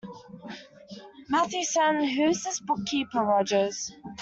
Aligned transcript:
Matthewson, 1.29 2.03
who's 2.03 2.41
this 2.41 2.59
bookkeeper, 2.59 3.19
Rogers. 3.21 3.91